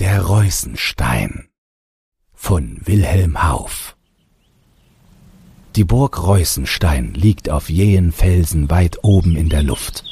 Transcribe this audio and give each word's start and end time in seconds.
Der 0.00 0.22
Reusenstein 0.22 1.48
von 2.32 2.80
Wilhelm 2.86 3.46
Hauff 3.46 3.98
Die 5.76 5.84
Burg 5.84 6.22
Reusenstein 6.22 7.12
liegt 7.12 7.50
auf 7.50 7.68
jähen 7.68 8.10
Felsen 8.10 8.70
weit 8.70 9.00
oben 9.02 9.36
in 9.36 9.50
der 9.50 9.62
Luft 9.62 10.04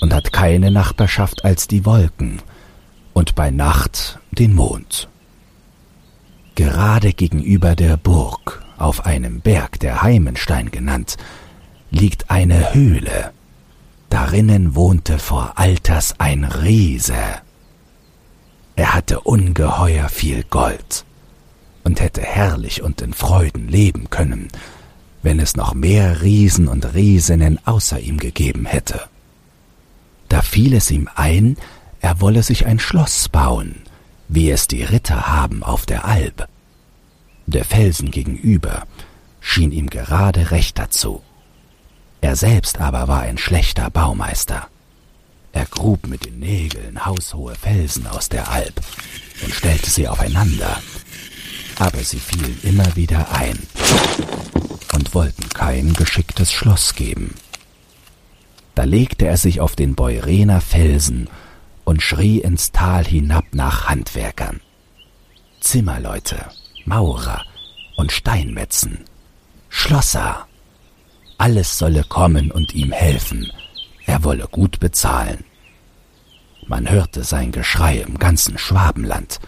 und 0.00 0.14
hat 0.14 0.32
keine 0.32 0.70
Nachbarschaft 0.70 1.44
als 1.44 1.68
die 1.68 1.84
Wolken 1.84 2.40
und 3.12 3.34
bei 3.34 3.50
Nacht 3.50 4.18
den 4.30 4.54
Mond. 4.54 5.10
Gerade 6.54 7.12
gegenüber 7.12 7.76
der 7.76 7.98
Burg, 7.98 8.64
auf 8.78 9.04
einem 9.04 9.42
Berg, 9.42 9.78
der 9.80 10.00
Heimenstein 10.00 10.70
genannt, 10.70 11.18
liegt 11.90 12.30
eine 12.30 12.72
Höhle. 12.72 13.32
Darinnen 14.08 14.74
wohnte 14.74 15.18
vor 15.18 15.58
Alters 15.58 16.18
ein 16.18 16.44
Riese. 16.44 17.42
Er 18.80 18.94
hatte 18.94 19.20
ungeheuer 19.20 20.08
viel 20.08 20.42
Gold 20.42 21.04
und 21.84 22.00
hätte 22.00 22.22
herrlich 22.22 22.80
und 22.80 23.02
in 23.02 23.12
Freuden 23.12 23.68
leben 23.68 24.08
können, 24.08 24.48
wenn 25.22 25.38
es 25.38 25.54
noch 25.54 25.74
mehr 25.74 26.22
Riesen 26.22 26.66
und 26.66 26.94
Riesinnen 26.94 27.60
außer 27.66 28.00
ihm 28.00 28.16
gegeben 28.16 28.64
hätte. 28.64 29.02
Da 30.30 30.40
fiel 30.40 30.72
es 30.72 30.90
ihm 30.90 31.10
ein, 31.14 31.58
er 32.00 32.22
wolle 32.22 32.42
sich 32.42 32.64
ein 32.64 32.78
Schloss 32.78 33.28
bauen, 33.28 33.74
wie 34.28 34.50
es 34.50 34.66
die 34.66 34.82
Ritter 34.82 35.26
haben 35.26 35.62
auf 35.62 35.84
der 35.84 36.06
Alb. 36.06 36.48
Der 37.44 37.66
Felsen 37.66 38.10
gegenüber 38.10 38.84
schien 39.40 39.72
ihm 39.72 39.90
gerade 39.90 40.52
recht 40.52 40.78
dazu. 40.78 41.20
Er 42.22 42.34
selbst 42.34 42.80
aber 42.80 43.08
war 43.08 43.20
ein 43.20 43.36
schlechter 43.36 43.90
Baumeister. 43.90 44.68
Er 45.52 45.66
grub 45.66 46.06
mit 46.06 46.26
den 46.26 46.38
Nägeln 46.38 47.04
haushohe 47.04 47.54
Felsen 47.54 48.06
aus 48.06 48.28
der 48.28 48.50
Alp 48.50 48.80
und 49.42 49.54
stellte 49.54 49.90
sie 49.90 50.08
aufeinander, 50.08 50.80
aber 51.78 51.98
sie 51.98 52.20
fielen 52.20 52.58
immer 52.62 52.96
wieder 52.96 53.32
ein 53.32 53.58
und 54.92 55.14
wollten 55.14 55.48
kein 55.48 55.92
geschicktes 55.94 56.52
Schloss 56.52 56.94
geben. 56.94 57.34
Da 58.74 58.84
legte 58.84 59.26
er 59.26 59.36
sich 59.36 59.60
auf 59.60 59.76
den 59.76 59.94
Beurener 59.94 60.60
Felsen 60.60 61.28
und 61.84 62.02
schrie 62.02 62.38
ins 62.38 62.72
Tal 62.72 63.04
hinab 63.04 63.46
nach 63.52 63.88
Handwerkern. 63.88 64.60
Zimmerleute, 65.60 66.46
Maurer 66.84 67.44
und 67.96 68.12
Steinmetzen, 68.12 69.04
Schlosser. 69.68 70.46
Alles 71.36 71.78
solle 71.78 72.04
kommen 72.04 72.50
und 72.50 72.74
ihm 72.74 72.92
helfen, 72.92 73.50
er 74.06 74.24
wolle 74.24 74.46
gut 74.48 74.80
bezahlen. 74.80 75.44
Man 76.66 76.88
hörte 76.88 77.24
sein 77.24 77.52
Geschrei 77.52 77.98
im 77.98 78.18
ganzen 78.18 78.58
Schwabenland, 78.58 79.40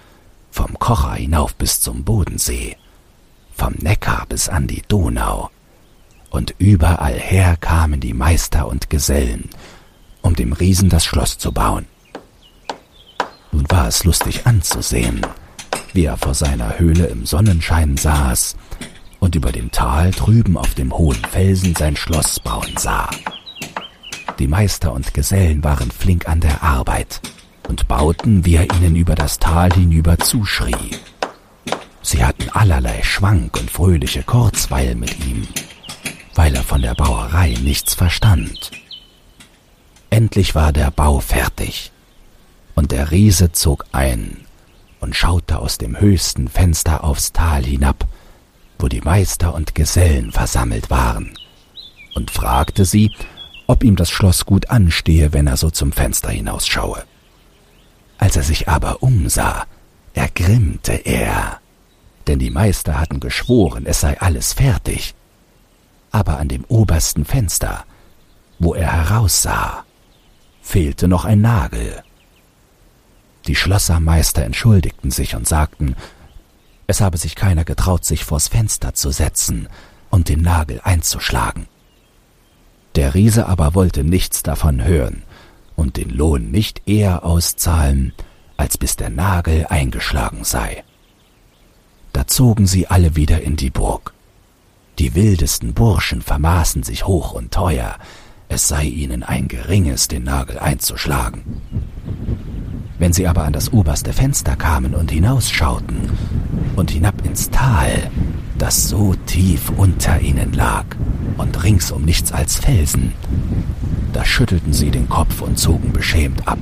vom 0.50 0.78
Kocher 0.78 1.14
hinauf 1.14 1.54
bis 1.54 1.80
zum 1.80 2.04
Bodensee, 2.04 2.76
vom 3.54 3.74
Neckar 3.74 4.26
bis 4.28 4.48
an 4.48 4.66
die 4.66 4.82
Donau, 4.86 5.50
und 6.30 6.54
überall 6.58 7.18
her 7.18 7.56
kamen 7.58 8.00
die 8.00 8.14
Meister 8.14 8.66
und 8.66 8.90
Gesellen, 8.90 9.50
um 10.22 10.34
dem 10.34 10.52
Riesen 10.52 10.88
das 10.88 11.04
Schloss 11.04 11.38
zu 11.38 11.52
bauen. 11.52 11.86
Nun 13.52 13.70
war 13.70 13.86
es 13.86 14.04
lustig 14.04 14.46
anzusehen, 14.46 15.20
wie 15.92 16.06
er 16.06 16.16
vor 16.16 16.34
seiner 16.34 16.78
Höhle 16.78 17.06
im 17.06 17.26
Sonnenschein 17.26 17.96
saß 17.96 18.56
und 19.20 19.34
über 19.34 19.52
dem 19.52 19.70
Tal 19.70 20.10
drüben 20.10 20.56
auf 20.56 20.74
dem 20.74 20.92
hohen 20.96 21.22
Felsen 21.30 21.74
sein 21.74 21.96
Schloss 21.96 22.40
bauen 22.40 22.74
sah. 22.78 23.10
Die 24.38 24.48
Meister 24.48 24.92
und 24.92 25.14
Gesellen 25.14 25.62
waren 25.62 25.90
flink 25.90 26.28
an 26.28 26.40
der 26.40 26.62
Arbeit 26.62 27.20
und 27.68 27.88
bauten, 27.88 28.44
wie 28.44 28.56
er 28.56 28.72
ihnen 28.74 28.96
über 28.96 29.14
das 29.14 29.38
Tal 29.38 29.72
hinüber 29.72 30.18
zuschrie. 30.18 30.96
Sie 32.02 32.24
hatten 32.24 32.48
allerlei 32.50 33.02
Schwank 33.02 33.58
und 33.58 33.70
fröhliche 33.70 34.22
Kurzweil 34.22 34.94
mit 34.94 35.24
ihm, 35.24 35.46
weil 36.34 36.54
er 36.54 36.62
von 36.62 36.82
der 36.82 36.94
Bauerei 36.94 37.54
nichts 37.62 37.94
verstand. 37.94 38.72
Endlich 40.10 40.54
war 40.54 40.72
der 40.72 40.90
Bau 40.90 41.20
fertig, 41.20 41.92
und 42.74 42.90
der 42.90 43.10
Riese 43.10 43.52
zog 43.52 43.84
ein 43.92 44.38
und 45.00 45.14
schaute 45.14 45.58
aus 45.58 45.78
dem 45.78 45.98
höchsten 45.98 46.48
Fenster 46.48 47.04
aufs 47.04 47.32
Tal 47.32 47.64
hinab, 47.64 48.06
wo 48.78 48.88
die 48.88 49.00
Meister 49.00 49.54
und 49.54 49.74
Gesellen 49.74 50.32
versammelt 50.32 50.90
waren, 50.90 51.34
und 52.14 52.30
fragte 52.30 52.84
sie, 52.84 53.12
ob 53.72 53.84
ihm 53.84 53.96
das 53.96 54.10
Schloss 54.10 54.44
gut 54.44 54.68
anstehe, 54.68 55.32
wenn 55.32 55.46
er 55.46 55.56
so 55.56 55.70
zum 55.70 55.92
Fenster 55.92 56.28
hinausschaue. 56.28 57.04
Als 58.18 58.36
er 58.36 58.42
sich 58.42 58.68
aber 58.68 59.02
umsah, 59.02 59.64
ergrimmte 60.12 60.92
er, 60.92 61.58
denn 62.26 62.38
die 62.38 62.50
Meister 62.50 63.00
hatten 63.00 63.18
geschworen, 63.18 63.86
es 63.86 64.00
sei 64.00 64.20
alles 64.20 64.52
fertig. 64.52 65.14
Aber 66.10 66.36
an 66.36 66.48
dem 66.48 66.66
obersten 66.68 67.24
Fenster, 67.24 67.84
wo 68.58 68.74
er 68.74 68.92
heraussah, 68.92 69.86
fehlte 70.60 71.08
noch 71.08 71.24
ein 71.24 71.40
Nagel. 71.40 72.02
Die 73.46 73.56
Schlossermeister 73.56 74.44
entschuldigten 74.44 75.10
sich 75.10 75.34
und 75.34 75.48
sagten, 75.48 75.96
es 76.86 77.00
habe 77.00 77.16
sich 77.16 77.36
keiner 77.36 77.64
getraut, 77.64 78.04
sich 78.04 78.26
vors 78.26 78.48
Fenster 78.48 78.92
zu 78.92 79.12
setzen 79.12 79.66
und 80.10 80.28
den 80.28 80.42
Nagel 80.42 80.82
einzuschlagen. 80.84 81.71
Der 82.94 83.14
Riese 83.14 83.46
aber 83.46 83.74
wollte 83.74 84.04
nichts 84.04 84.42
davon 84.42 84.84
hören 84.84 85.22
und 85.76 85.96
den 85.96 86.10
Lohn 86.10 86.50
nicht 86.50 86.82
eher 86.86 87.24
auszahlen, 87.24 88.12
als 88.56 88.76
bis 88.76 88.96
der 88.96 89.10
Nagel 89.10 89.66
eingeschlagen 89.68 90.44
sei. 90.44 90.84
Da 92.12 92.26
zogen 92.26 92.66
sie 92.66 92.86
alle 92.88 93.16
wieder 93.16 93.40
in 93.40 93.56
die 93.56 93.70
Burg. 93.70 94.12
Die 94.98 95.14
wildesten 95.14 95.72
Burschen 95.72 96.20
vermaßen 96.20 96.82
sich 96.82 97.06
hoch 97.06 97.32
und 97.32 97.52
teuer, 97.52 97.96
es 98.48 98.68
sei 98.68 98.84
ihnen 98.84 99.22
ein 99.22 99.48
geringes, 99.48 100.08
den 100.08 100.24
Nagel 100.24 100.58
einzuschlagen. 100.58 101.62
Wenn 102.98 103.14
sie 103.14 103.26
aber 103.26 103.44
an 103.44 103.54
das 103.54 103.72
oberste 103.72 104.12
Fenster 104.12 104.54
kamen 104.56 104.94
und 104.94 105.10
hinausschauten 105.10 106.10
und 106.76 106.90
hinab 106.90 107.24
ins 107.24 107.48
Tal, 107.48 108.10
das 108.58 108.88
so 108.88 109.14
tief 109.26 109.70
unter 109.70 110.20
ihnen 110.20 110.52
lag 110.52 110.84
und 111.42 111.62
ringsum 111.62 112.04
nichts 112.04 112.32
als 112.32 112.56
Felsen, 112.56 113.12
da 114.12 114.24
schüttelten 114.24 114.72
sie 114.72 114.90
den 114.90 115.08
Kopf 115.08 115.42
und 115.42 115.58
zogen 115.58 115.92
beschämt 115.92 116.46
ab. 116.46 116.58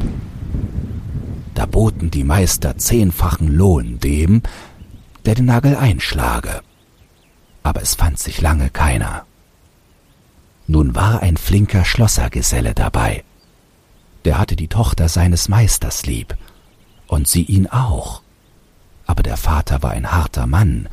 Da 1.55 1.67
boten 1.67 2.11
die 2.11 2.25
Meister 2.25 2.79
zehnfachen 2.79 3.49
Lohn 3.49 4.01
dem, 4.01 4.43
der 5.27 5.35
den 5.35 5.45
Nagel 5.45 5.77
einschlage. 5.77 6.63
Aber 7.63 7.83
es 7.83 7.95
fand 7.95 8.19
sich 8.19 8.41
lange 8.41 8.71
keiner. 8.71 9.27
Nun 10.67 10.95
war 10.95 11.21
ein 11.21 11.37
flinker 11.37 11.85
Schlossergeselle 11.85 12.75
dabei. 12.75 13.25
Der 14.25 14.39
hatte 14.39 14.57
die 14.57 14.69
Tochter 14.69 15.09
seines 15.09 15.49
Meisters 15.49 16.07
lieb, 16.07 16.37
und 17.07 17.29
sie 17.29 17.43
ihn 17.43 17.67
auch. 17.67 18.23
Aber 19.07 19.23
der 19.23 19.37
Vater 19.37 19.83
war 19.83 19.91
ein 19.91 20.13
harter 20.13 20.47
Mann 20.47 20.89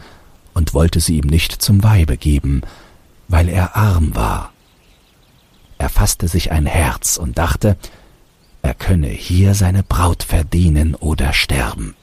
und 0.54 0.74
wollte 0.74 1.00
sie 1.00 1.18
ihm 1.18 1.28
nicht 1.28 1.62
zum 1.62 1.84
Weibe 1.84 2.18
geben, 2.18 2.64
weil 3.28 3.50
er 3.50 3.76
arm 3.76 4.16
war. 4.16 4.52
Er 5.78 5.90
fasste 5.90 6.28
sich 6.28 6.52
ein 6.52 6.66
Herz 6.66 7.18
und 7.18 7.38
dachte, 7.38 7.78
er 8.62 8.74
könne 8.74 9.08
hier 9.08 9.54
seine 9.54 9.84
Braut 9.84 10.24
verdienen 10.24 10.96
oder 10.96 11.34
sterben, 11.34 11.96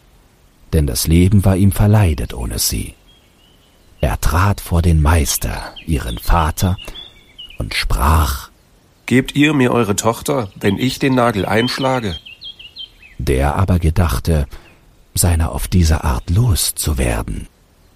denn 0.73 0.87
das 0.87 1.07
Leben 1.07 1.45
war 1.45 1.57
ihm 1.57 1.73
verleidet 1.73 2.35
ohne 2.35 2.59
sie. 2.59 2.95
Er 4.01 4.21
trat 4.21 4.61
vor 4.61 4.83
den 4.83 5.03
Meister, 5.03 5.75
ihren 5.87 6.19
Vater, 6.19 6.77
und 7.59 7.75
sprach 7.75 8.51
Gebt 9.07 9.35
ihr 9.35 9.53
mir 9.53 9.73
eure 9.73 9.97
Tochter, 9.97 10.51
wenn 10.59 10.79
ich 10.79 10.99
den 10.99 11.15
Nagel 11.15 11.45
einschlage? 11.45 12.17
Der 13.19 13.55
aber 13.55 13.79
gedachte, 13.79 14.47
seiner 15.13 15.53
auf 15.53 15.69
diese 15.69 16.05
Art 16.05 16.31
loszuwerden, 16.31 17.49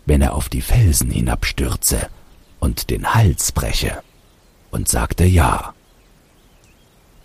wenn 0.05 0.21
er 0.21 0.35
auf 0.35 0.51
die 0.51 0.61
Felsen 0.61 1.11
hinabstürze 1.11 2.09
und 2.61 2.91
den 2.91 3.15
Hals 3.15 3.53
breche, 3.53 4.03
und 4.71 4.89
sagte 4.89 5.25
ja. 5.25 5.75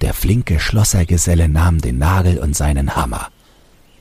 Der 0.02 0.14
flinke 0.14 0.60
Schlossergeselle 0.60 1.48
nahm 1.48 1.80
den 1.80 1.98
Nagel 1.98 2.40
und 2.40 2.56
seinen 2.56 2.96
Hammer, 2.96 3.30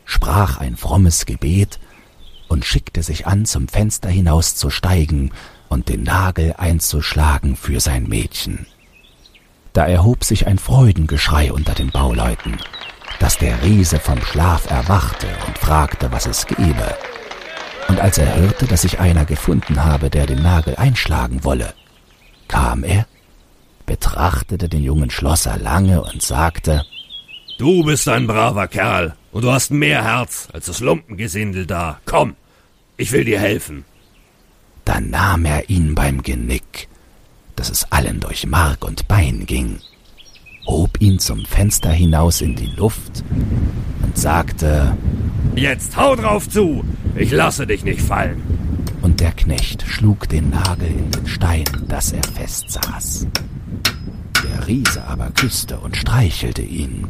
sprach 0.05 0.59
ein 0.59 0.77
frommes 0.77 1.27
Gebet 1.27 1.79
und 2.49 2.65
schickte 2.65 3.03
sich 3.03 3.27
an, 3.27 3.47
zum 3.47 3.69
Fenster 3.69 4.09
hinauszusteigen 4.09 5.33
und 5.69 5.89
den 5.89 6.03
Nagel 6.03 6.55
einzuschlagen 6.59 7.57
für 7.57 7.81
sein 7.81 8.09
Mädchen. 8.09 8.67
Da 9.73 9.87
erhob 9.87 10.23
sich 10.25 10.47
ein 10.47 10.59
Freudengeschrei 10.59 11.51
unter 11.53 11.73
den 11.73 11.91
Bauleuten, 11.91 12.59
dass 13.21 13.39
der 13.39 13.63
Riese 13.63 13.99
vom 14.01 14.21
Schlaf 14.21 14.71
erwachte 14.71 15.29
und 15.47 15.57
fragte, 15.57 16.13
was 16.13 16.27
es 16.27 16.47
gebe. 16.47 16.97
Und 17.93 18.01
als 18.01 18.17
er 18.17 18.35
hörte, 18.37 18.67
dass 18.67 18.81
sich 18.81 19.01
einer 19.01 19.27
gefunden 19.27 19.85
habe, 19.85 20.09
der 20.09 20.25
den 20.25 20.43
Nagel 20.43 20.77
einschlagen 20.77 21.45
wolle, 21.45 21.75
kam 22.49 22.85
er, 22.85 23.07
betrachtete 23.85 24.71
den 24.71 24.83
jungen 24.83 25.11
Schlosser 25.11 25.59
lange 25.59 26.03
und 26.03 26.23
sagte, 26.23 26.87
Du 27.59 27.85
bist 27.85 28.09
ein 28.09 28.27
braver 28.27 28.67
Kerl 28.67 29.15
und 29.31 29.45
du 29.45 29.53
hast 29.53 29.73
mehr 29.73 30.03
Herz 30.03 30.49
als 30.55 30.65
das 30.67 30.81
Lumpengesindel 30.81 31.67
da. 31.67 32.01
Komm, 32.07 32.35
ich 32.97 33.13
will 33.13 33.27
dir 33.27 33.39
helfen. 33.39 33.85
Dann 34.87 35.11
nahm 35.11 35.45
er 35.45 35.69
ihn 35.69 35.95
beim 35.95 36.23
Genick, 36.23 36.89
dass 37.57 37.69
es 37.69 37.93
allen 37.93 38.21
durch 38.21 38.47
Mark 38.47 38.87
und 38.87 39.07
Bein 39.07 39.45
ging, 39.45 39.81
hob 40.67 41.01
ihn 41.01 41.19
zum 41.19 41.45
Fenster 41.45 41.91
hinaus 41.91 42.41
in 42.41 42.55
die 42.55 42.71
Luft 42.77 43.25
und 44.03 44.17
sagte, 44.17 44.97
Jetzt 45.55 45.97
hau 45.97 46.17
drauf 46.17 46.49
zu, 46.49 46.83
ich 47.17 47.31
lasse 47.31 47.67
dich 47.67 47.85
nicht 47.85 48.01
fallen. 48.01 48.43
Und 49.03 49.21
der 49.21 49.33
Knecht 49.33 49.85
schlug 49.87 50.29
den 50.29 50.51
Nagel 50.51 50.89
in 50.89 51.11
den 51.11 51.27
Stein, 51.27 51.65
dass 51.89 52.13
er 52.13 52.23
festsaß. 52.23 53.27
Der 54.45 54.67
Riese 54.69 55.05
aber 55.05 55.31
küsste 55.31 55.79
und 55.81 55.97
streichelte 55.97 56.63
ihn, 56.63 57.07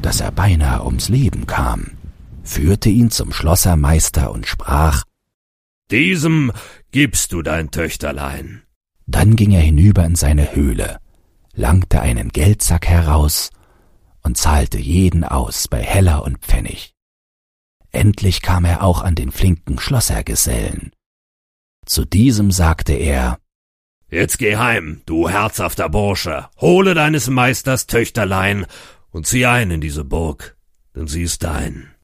dass 0.00 0.20
er 0.20 0.30
beinahe 0.30 0.84
ums 0.84 1.08
Leben 1.08 1.46
kam, 1.46 1.92
führte 2.42 2.88
ihn 2.88 3.10
zum 3.10 3.32
Schlossermeister 3.32 4.30
und 4.30 4.46
sprach, 4.46 5.04
Diesem 5.90 6.52
gibst 6.92 7.32
du 7.32 7.42
dein 7.42 7.70
Töchterlein. 7.70 8.62
Dann 9.06 9.36
ging 9.36 9.52
er 9.52 9.62
hinüber 9.62 10.04
in 10.04 10.14
seine 10.14 10.54
Höhle, 10.54 10.98
langte 11.58 12.00
einen 12.00 12.28
Geldsack 12.28 12.86
heraus 12.86 13.50
und 14.22 14.36
zahlte 14.38 14.78
jeden 14.78 15.24
aus 15.24 15.66
bei 15.68 15.82
Heller 15.82 16.22
und 16.22 16.38
Pfennig. 16.38 16.94
Endlich 17.90 18.42
kam 18.42 18.64
er 18.64 18.82
auch 18.82 19.02
an 19.02 19.14
den 19.16 19.32
flinken 19.32 19.78
Schlossergesellen. 19.78 20.92
Zu 21.84 22.04
diesem 22.04 22.52
sagte 22.52 22.92
er, 22.92 23.40
Jetzt 24.10 24.38
geh 24.38 24.56
heim, 24.56 25.02
du 25.04 25.28
herzhafter 25.28 25.88
Bursche, 25.88 26.48
hole 26.58 26.94
deines 26.94 27.28
Meisters 27.28 27.86
Töchterlein 27.86 28.64
und 29.10 29.26
zieh 29.26 29.44
ein 29.44 29.70
in 29.70 29.80
diese 29.80 30.04
Burg, 30.04 30.56
denn 30.94 31.08
sie 31.08 31.22
ist 31.22 31.42
dein. 31.42 31.94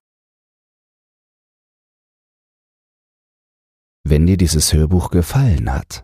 Wenn 4.02 4.26
dir 4.26 4.36
dieses 4.36 4.72
Hörbuch 4.72 5.10
gefallen 5.10 5.72
hat, 5.72 6.03